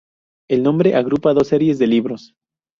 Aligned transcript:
El 0.49 0.63
nombre 0.63 0.95
agrupa 0.95 1.31
dos 1.35 1.49
series 1.49 1.77
de 1.77 1.85
libros. 1.85 2.33